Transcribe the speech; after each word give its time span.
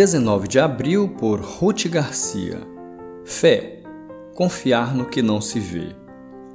19 0.00 0.48
de 0.48 0.58
abril 0.58 1.14
por 1.18 1.40
Ruth 1.40 1.86
Garcia. 1.86 2.58
Fé. 3.22 3.82
Confiar 4.34 4.94
no 4.94 5.04
que 5.04 5.20
não 5.20 5.42
se 5.42 5.60
vê. 5.60 5.94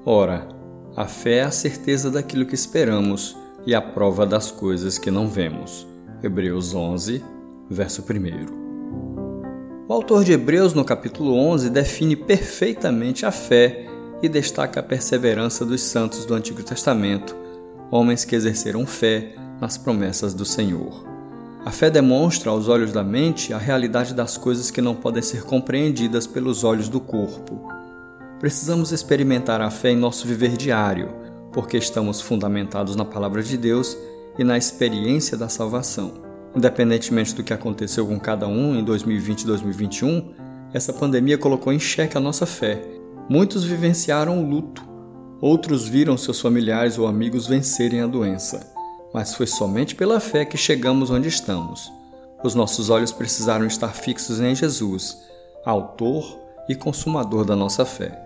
Ora, 0.03 0.49
a 0.96 1.05
fé 1.05 1.35
é 1.35 1.43
a 1.43 1.51
certeza 1.51 2.10
daquilo 2.10 2.47
que 2.47 2.55
esperamos 2.55 3.37
e 3.63 3.75
a 3.75 3.81
prova 3.83 4.25
das 4.25 4.49
coisas 4.49 4.97
que 4.97 5.11
não 5.11 5.28
vemos. 5.28 5.85
Hebreus 6.23 6.73
11, 6.73 7.23
verso 7.69 8.01
1. 8.01 9.85
O 9.87 9.93
autor 9.93 10.23
de 10.23 10.31
Hebreus, 10.31 10.73
no 10.73 10.83
capítulo 10.83 11.35
11, 11.35 11.69
define 11.69 12.15
perfeitamente 12.15 13.27
a 13.27 13.31
fé 13.31 13.85
e 14.23 14.27
destaca 14.27 14.79
a 14.79 14.83
perseverança 14.83 15.63
dos 15.63 15.83
santos 15.83 16.25
do 16.25 16.34
Antigo 16.34 16.63
Testamento, 16.63 17.35
homens 17.91 18.25
que 18.25 18.35
exerceram 18.35 18.87
fé 18.87 19.35
nas 19.62 19.77
promessas 19.77 20.34
do 20.34 20.45
Senhor. 20.45 21.13
A 21.65 21.71
fé 21.71 21.89
demonstra 21.89 22.51
aos 22.51 22.67
olhos 22.67 22.93
da 22.93 23.03
mente 23.03 23.51
a 23.51 23.57
realidade 23.57 24.13
das 24.13 24.37
coisas 24.37 24.69
que 24.69 24.81
não 24.81 24.93
podem 24.93 25.23
ser 25.23 25.41
compreendidas 25.45 26.27
pelos 26.27 26.63
olhos 26.63 26.87
do 26.87 26.99
corpo. 26.99 27.67
Precisamos 28.39 28.91
experimentar 28.91 29.59
a 29.61 29.71
fé 29.71 29.89
em 29.89 29.97
nosso 29.97 30.27
viver 30.27 30.55
diário, 30.57 31.09
porque 31.51 31.75
estamos 31.75 32.21
fundamentados 32.21 32.95
na 32.95 33.03
palavra 33.03 33.41
de 33.41 33.57
Deus 33.57 33.97
e 34.37 34.43
na 34.43 34.59
experiência 34.59 35.35
da 35.35 35.49
salvação. 35.49 36.13
Independentemente 36.55 37.33
do 37.33 37.43
que 37.43 37.51
aconteceu 37.51 38.05
com 38.05 38.20
cada 38.20 38.47
um 38.47 38.75
em 38.75 38.84
2020 38.84 39.41
e 39.41 39.45
2021, 39.47 40.34
essa 40.71 40.93
pandemia 40.93 41.35
colocou 41.35 41.73
em 41.73 41.79
xeque 41.79 42.15
a 42.15 42.21
nossa 42.21 42.45
fé. 42.45 42.79
Muitos 43.27 43.63
vivenciaram 43.63 44.39
o 44.39 44.47
luto, 44.47 44.87
outros 45.41 45.87
viram 45.87 46.15
seus 46.15 46.39
familiares 46.39 46.99
ou 46.99 47.07
amigos 47.07 47.47
vencerem 47.47 48.01
a 48.01 48.07
doença 48.07 48.74
mas 49.16 49.34
foi 49.34 49.48
somente 49.48 49.96
pela 49.96 50.20
fé 50.20 50.44
que 50.44 50.58
chegamos 50.58 51.10
onde 51.10 51.30
estamos. 51.30 51.90
Os 52.44 52.54
nossos 52.54 52.90
olhos 52.90 53.13
precisaram 53.13 53.66
estar 53.66 53.94
fixos 53.94 54.41
em 54.41 54.54
Jesus, 54.54 55.18
autor 55.66 56.38
e 56.68 56.76
consumador 56.76 57.46
da 57.46 57.55
nossa 57.55 57.86
fé. 57.86 58.21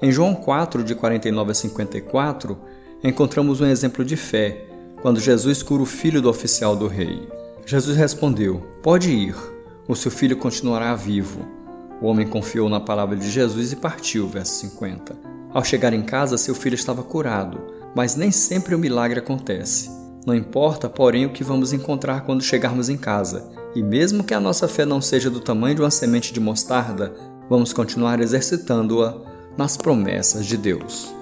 Em 0.00 0.12
João 0.12 0.36
4, 0.36 0.84
de 0.84 0.94
49 0.94 1.50
a 1.50 1.54
54, 1.54 2.56
encontramos 3.02 3.60
um 3.60 3.66
exemplo 3.66 4.04
de 4.04 4.16
fé, 4.16 4.66
quando 5.02 5.18
Jesus 5.18 5.64
cura 5.64 5.82
o 5.82 5.86
filho 5.86 6.22
do 6.22 6.30
oficial 6.30 6.76
do 6.76 6.86
rei. 6.86 7.28
Jesus 7.66 7.96
respondeu: 7.96 8.60
Pode 8.84 9.10
ir, 9.10 9.34
o 9.88 9.96
seu 9.96 10.12
filho 10.12 10.36
continuará 10.36 10.94
vivo. 10.94 11.40
O 12.00 12.06
homem 12.06 12.28
confiou 12.28 12.68
na 12.68 12.78
palavra 12.78 13.16
de 13.16 13.28
Jesus 13.28 13.72
e 13.72 13.76
partiu. 13.76 14.28
Verso 14.28 14.60
50. 14.60 15.12
Ao 15.52 15.64
chegar 15.64 15.92
em 15.92 16.02
casa, 16.02 16.38
seu 16.38 16.54
filho 16.54 16.76
estava 16.76 17.02
curado, 17.02 17.58
mas 17.96 18.14
nem 18.14 18.30
sempre 18.30 18.76
o 18.76 18.78
milagre 18.78 19.18
acontece. 19.18 19.98
Não 20.26 20.34
importa, 20.34 20.88
porém, 20.88 21.26
o 21.26 21.32
que 21.32 21.42
vamos 21.42 21.72
encontrar 21.72 22.22
quando 22.22 22.42
chegarmos 22.42 22.88
em 22.88 22.96
casa, 22.96 23.48
e 23.74 23.82
mesmo 23.82 24.24
que 24.24 24.34
a 24.34 24.40
nossa 24.40 24.68
fé 24.68 24.84
não 24.84 25.00
seja 25.00 25.30
do 25.30 25.40
tamanho 25.40 25.76
de 25.76 25.80
uma 25.82 25.90
semente 25.90 26.32
de 26.32 26.40
mostarda, 26.40 27.14
vamos 27.48 27.72
continuar 27.72 28.20
exercitando-a 28.20 29.14
nas 29.56 29.76
promessas 29.76 30.46
de 30.46 30.56
Deus. 30.56 31.19